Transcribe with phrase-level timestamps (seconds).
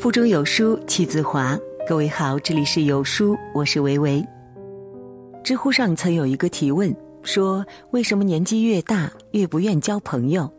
[0.00, 1.58] 腹中有书气自华。
[1.86, 4.26] 各位好，这里是有书，我是维维。
[5.44, 6.90] 知乎上曾有一个提问，
[7.22, 10.50] 说为什么年纪越大越不愿交朋友？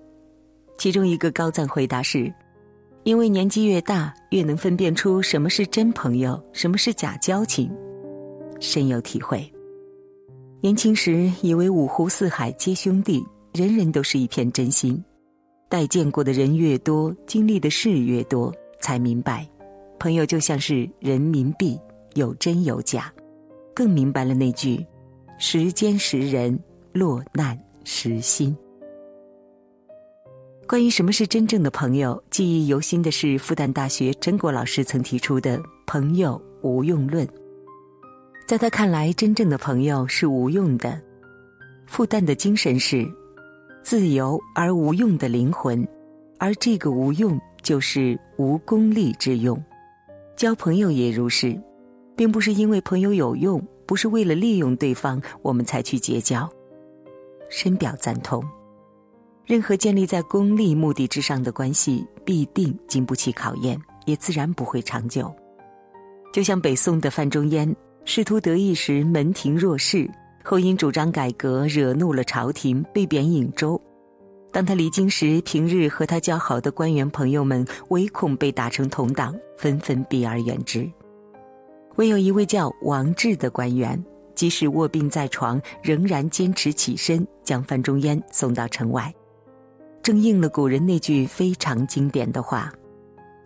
[0.77, 2.31] 其中一个高赞回答是：
[3.01, 7.67] 因为年纪越大越能分辨出什么是真朋友，什么是假交情，
[8.59, 9.51] 深有体会。
[10.61, 15.03] 年轻时以为五湖四海皆兄弟，人人都是一片真心，
[15.67, 18.53] 待见过的人越多，经历的事越多。
[18.81, 19.47] 才明白，
[19.99, 21.79] 朋友就像是人民币，
[22.15, 23.11] 有真有假。
[23.73, 24.85] 更明白了那句
[25.39, 26.59] “时间识人，
[26.91, 28.55] 落难识心”。
[30.67, 37.27] 关于什么是真正的朋友，记忆犹新的是复旦大学陈果老师曾提出的“朋友无用论”。
[38.45, 41.01] 在他看来，真正的朋友是无用的。
[41.87, 43.09] 复旦的精神是
[43.83, 45.85] 自由而无用的灵魂，
[46.37, 47.39] 而这个无用。
[47.61, 49.61] 就是无功利之用，
[50.35, 51.59] 交朋友也如是，
[52.15, 56.49] 并不是因为朋友有用，不是为了利用对方，我们才去结交。
[57.49, 58.43] 深表赞同。
[59.45, 65.33] 任何建立在功利目的之上的关系，必定经不起考验，也自然不会长久。
[66.31, 67.75] 就像北宋的范仲淹，
[68.05, 70.09] 仕途得意时门庭若市，
[70.43, 73.79] 后因主张改革惹怒了朝廷，被贬颍州。
[74.51, 80.89] 当他离京时，平日和他交好的官员朋友们唯恐被打成同党，纷纷避而远之。
[81.95, 84.03] 唯有一位叫王志的官员，
[84.35, 89.13] 即使卧病在床，仍然坚持起身，将范仲淹送到城外。
[90.03, 92.73] 正应了古人那句非常经典的话：“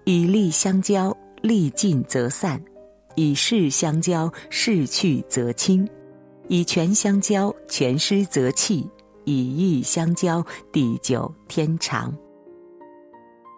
[0.06, 2.58] 以利相交，利尽则散；
[3.16, 5.86] 以势相交，势去则清；
[6.48, 8.90] 以权相交，权失则弃。”
[9.26, 12.16] 以义相交，地久天长。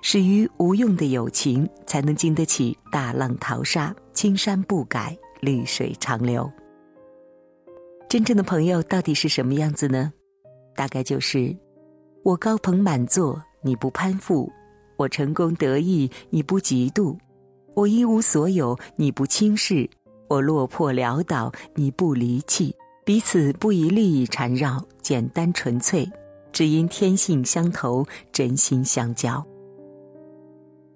[0.02, 6.50] 始于无用的友情，才能经得起大浪淘沙、青山不改、绿水长流。
[8.08, 10.14] 真正的朋友到底是什么样子呢？
[10.76, 11.54] 大概就是：
[12.24, 14.50] 我高朋满座，你不攀附；
[14.96, 17.18] 我成功得意，你不嫉妒；
[17.74, 19.90] 我一无所有，你不轻视；
[20.30, 22.74] 我落魄潦倒，你不离弃。
[23.08, 26.06] 彼此不以利益缠绕，简单纯粹，
[26.52, 29.42] 只因天性相投，真心相交。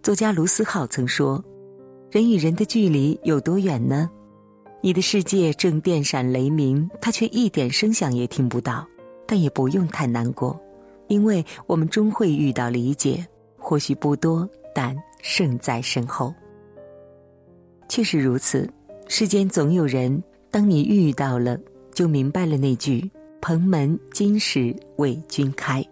[0.04, 1.42] 作家卢思浩曾说
[2.12, 4.12] ：“人与人的距离有多远呢？
[4.82, 8.86] 你的世界正电闪雷鸣，他却一点声响也听不到。
[9.26, 10.60] 但也不用太难过，
[11.08, 13.26] 因为我们终会遇到理解，
[13.58, 14.46] 或许不多，
[14.76, 16.34] 但胜在身后。
[17.88, 18.70] 确实如此，
[19.08, 21.58] 世间总有人，当你遇到了。”
[21.94, 23.10] 就明白了那句
[23.42, 25.86] “蓬门今始为君开”。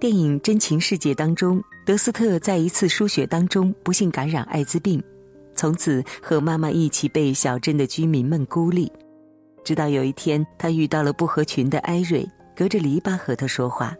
[0.00, 5.02] 电影《真情世界》当中，德斯特在一次输血当中不幸感染艾滋病，
[5.54, 8.90] 从此和妈妈一起被小镇的居民们孤立。
[9.64, 13.96] 直到有一天，他遇到了不合群的艾瑞，隔着篱笆和他说话。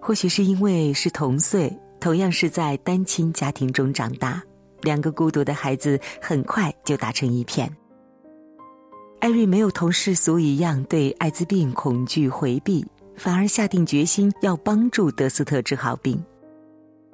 [0.00, 4.42] 或许是因为是同岁，同样是在单亲家庭中长大，
[4.80, 7.70] 两个孤独的孩子很快就打成一片。
[9.24, 12.84] 艾瑞没有同世俗一样对艾滋病恐惧回避，
[13.16, 16.22] 反而下定决心要帮助德斯特治好病。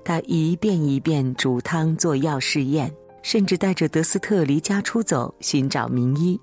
[0.04, 6.37] 他一遍一遍煮汤做药试验，甚至带着德斯特离家出走寻找名医。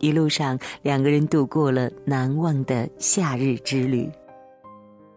[0.00, 4.10] 一路上，两个人度过了难忘的夏日之旅。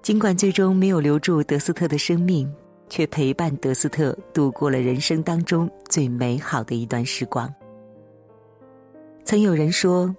[0.03, 2.47] 尽管最终没有留住德斯特的生命，
[2.87, 7.51] 却陪伴德斯特度过了人生当中最美好的一段时光。
[9.27, 10.15] 曾有人说，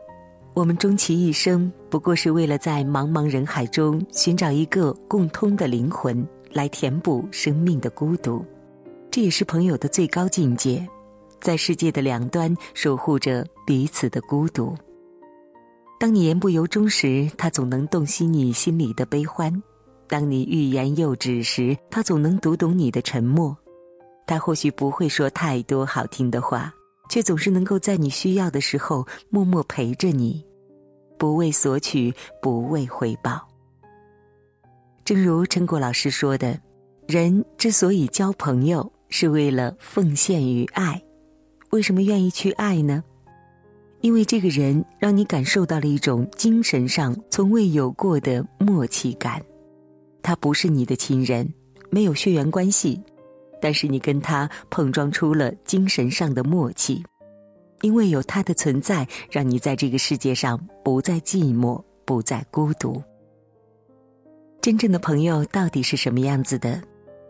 [0.52, 8.44] 我们终其一生，不过是为了在茫茫人海中寻找一个共通的灵魂，来填补生命的孤独。
[9.10, 10.86] 这也是朋友的最高境界，
[11.40, 14.76] 在世界的两端守护着彼此的孤独。
[15.98, 19.50] 当你言不由衷时，他总能洞悉你心里的悲欢；
[20.06, 23.56] 当你欲言又止时，他总能读懂你的沉默。
[24.26, 26.70] 他或许不会说太多好听的话。
[27.08, 30.44] 却总是能够在你需要的时候默默陪着你，
[31.18, 33.46] 不为索取，不为回报。
[35.04, 36.60] 正如陈果老师说的，
[37.06, 41.02] 人之所以交朋友，是为了奉献与爱。
[41.70, 43.02] 为什么愿意去爱呢？
[44.00, 49.42] 因为这个人让你感受到了一种精神上从未有过的默契感。
[50.22, 51.52] 他不是你的亲人，
[51.90, 53.00] 没有血缘关系。
[53.60, 57.04] 但是你跟他碰撞出了精神上的默契，
[57.82, 63.02] 因为有他的存在，让你在这个世界上不再寂寞，不再孤独。
[64.60, 66.82] 真正的朋友到底是什么样子的？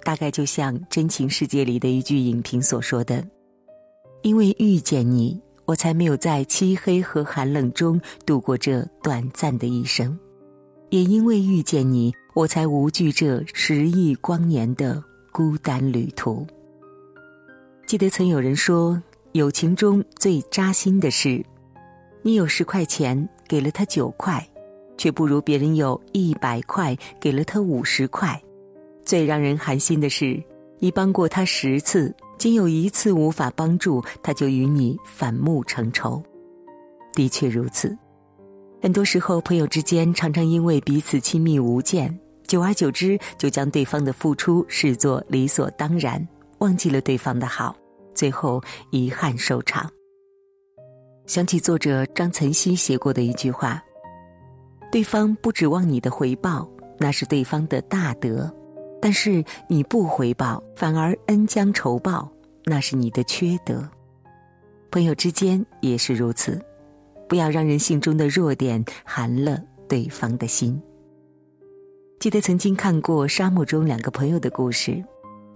[0.05, 3.23] 大概就像《真情世界》里的一句影评所说的
[4.23, 10.17] ：“因为遇见你，我才没有在漆黑和寒冷中度过这短暂的一生；
[10.89, 15.03] 也因为遇见你，我才无惧这十亿光年的
[15.33, 16.47] 孤单旅途。”
[17.87, 19.03] 记得曾有人说，
[19.33, 21.45] 友情中最扎心的是，
[22.23, 24.47] 你有十块钱给了他九块，
[24.99, 28.35] 却不如别人有一百块给了他五十块；
[29.05, 30.43] 最让人寒心的是，
[30.79, 36.23] 你帮过他十次，仅有一次无法帮助，他就与你反目成仇。
[37.15, 37.97] 的确如此，
[38.83, 42.17] 很多时候，朋友之间常常因为彼此亲密无间，
[42.49, 46.27] 久而久之，就将对方的付出视作理所当然。
[46.61, 47.77] 忘记了对方的好，
[48.15, 48.61] 最后
[48.91, 49.89] 遗憾收场。
[51.27, 53.81] 想起作者张岑曦写过的一句话
[54.91, 56.69] ：“对方不指望你的回报，
[56.99, 58.51] 那是对方的大德；
[59.01, 62.29] 但是你不回报，反而恩将仇报，
[62.65, 63.89] 那是你的缺德。”
[64.91, 66.61] 朋友之间也是如此，
[67.29, 70.83] 不要让人性中的弱点寒了对方的心。
[72.19, 75.03] 记得曾经看过沙漠中两个朋友的故事。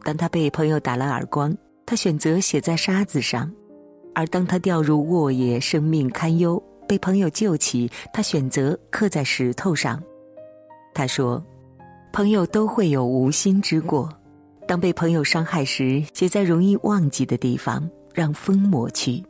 [0.04, 1.52] 当他被朋友打了耳光，
[1.84, 3.50] 他选择写在沙子上；
[4.14, 10.00] 而当他掉入沃野，生命堪忧，被朋友救起，他选择刻在石头上。
[10.94, 11.44] 他说
[12.12, 14.08] ：“朋友都会有无心之过，
[14.68, 19.20] 当被朋友伤害时，写在容易忘记的地方，让风抹去。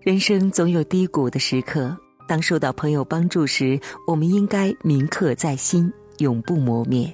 [0.00, 1.94] 人生总有低谷的时刻，
[2.26, 7.12] 当受到朋友帮助时，我们应该铭刻在心，永不磨灭。”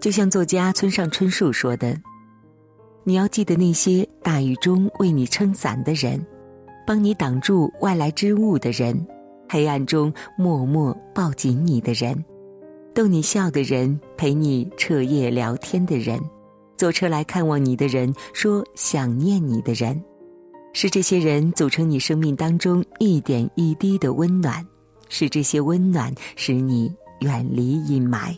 [0.00, 2.00] 就像作家村上春树说的
[3.02, 6.24] ：“你要记得那些大雨中为你撑伞的人，
[6.86, 9.06] 帮你挡住外来之物的人，
[9.48, 12.24] 黑暗中默默抱紧你的人，
[12.94, 16.20] 逗你笑的人，陪你彻夜聊天的人，
[16.76, 20.00] 坐车来看望你的人，说想念你的人，
[20.72, 24.64] 是这些人组成你生命当中一点一滴的温暖，
[25.08, 28.36] 是这些温暖使你远离阴霾。”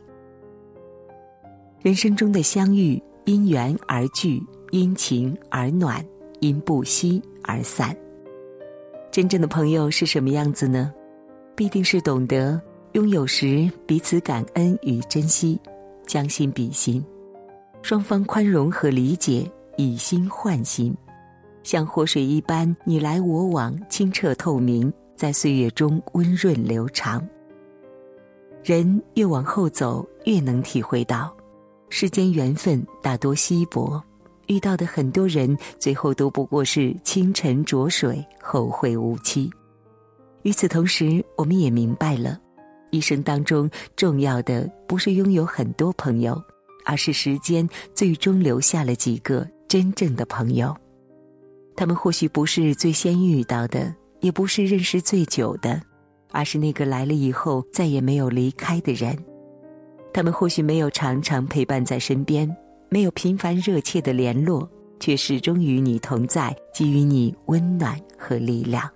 [1.81, 6.05] 人生中的相遇，因缘而聚，因情而暖，
[6.41, 7.97] 因不惜而散。
[9.11, 10.93] 真正的朋友是什么样子呢？
[11.55, 12.61] 必定是懂得
[12.93, 15.59] 拥有时彼此感恩与珍惜，
[16.07, 17.05] 将心比心，
[17.83, 20.95] 双方宽容和理解，以心换心，
[21.63, 27.27] 像活水一般你来我往，清澈透明，在岁月中温润流长。
[28.69, 31.35] 人越往后走，越能体会到。
[31.89, 33.99] 世间缘分大多稀薄，
[34.47, 39.51] 遇到的很多人，最后都不过是清晨浊水，后会无期。
[40.43, 42.39] 与此同时，我们也明白了，
[42.91, 46.39] 一生当中重要的不是拥有很多朋友，
[46.85, 50.77] 而是时间最终留下了几个真正的朋友。
[51.75, 55.81] 他们或许不是最先遇到的，也不是认识最久的，
[56.31, 59.17] 而是那个来了以后再也没有离开的人。
[60.13, 62.49] 他们或许没有常常陪伴在身边，
[62.89, 68.91] 没有频繁热切的联络，却始终与你同在，给予你温暖和力量。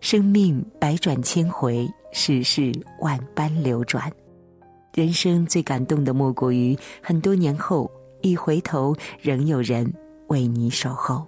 [0.00, 4.10] 生命百转千回，世事万般流转，
[4.94, 7.90] 人生最感动的莫过于很多年后
[8.22, 9.92] 一回头，仍有人
[10.28, 11.26] 为你守候，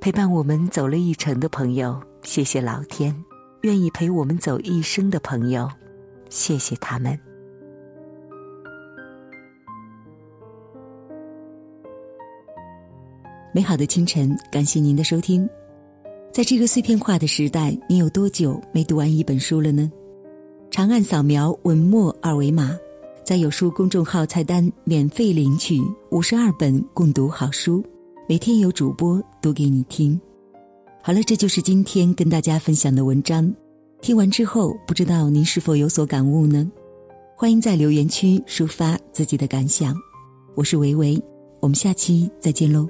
[0.00, 3.14] 陪伴我们走了一程的朋友，谢谢老天，
[3.66, 5.68] 愿意陪我们走一生的朋友，
[6.28, 7.18] 谢谢他们。
[13.52, 15.48] 美好的清晨，感谢您的收听。
[16.30, 19.90] 在这个碎片化的时代，你有多久没读完一本书了呢？
[20.70, 22.78] 长按扫描文末二维码，
[23.24, 25.82] 在有书公众号菜单免费领取
[26.12, 27.84] 五十二本共读好书，
[28.28, 30.20] 每天有主播读给你听。
[31.06, 33.54] 好了，这就是今天跟大家分享的文章。
[34.02, 36.68] 听完之后，不知道您是否有所感悟呢？
[37.36, 39.94] 欢迎在留言区抒发自己的感想。
[40.56, 41.22] 我是维维，
[41.60, 42.88] 我们下期再见喽。